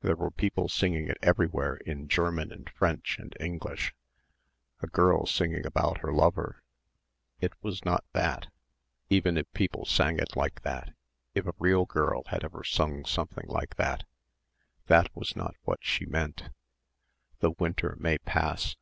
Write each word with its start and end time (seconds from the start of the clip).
There 0.00 0.16
were 0.16 0.30
people 0.30 0.66
singing 0.70 1.08
it 1.08 1.18
everywhere 1.20 1.76
in 1.76 2.08
German 2.08 2.50
and 2.50 2.70
French 2.70 3.18
and 3.18 3.36
English 3.38 3.94
a 4.80 4.86
girl 4.86 5.26
singing 5.26 5.66
about 5.66 5.98
her 5.98 6.10
lover.... 6.10 6.62
It 7.38 7.52
was 7.62 7.84
not 7.84 8.02
that; 8.14 8.46
even 9.10 9.36
if 9.36 9.52
people 9.52 9.84
sang 9.84 10.18
it 10.18 10.36
like 10.36 10.62
that, 10.62 10.94
if 11.34 11.46
a 11.46 11.52
real 11.58 11.84
girl 11.84 12.22
had 12.28 12.44
ever 12.44 12.64
sung 12.64 13.04
something 13.04 13.44
like 13.46 13.74
that, 13.76 14.04
that 14.86 15.14
was 15.14 15.36
not 15.36 15.54
what 15.64 15.80
she 15.84 16.06
meant... 16.06 16.48
"the 17.40 17.50
winter 17.50 17.94
may 18.00 18.16
pass" 18.16 18.76